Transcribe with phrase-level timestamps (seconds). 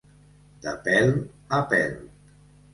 [0.63, 1.13] De pèl
[1.61, 1.97] a pèl.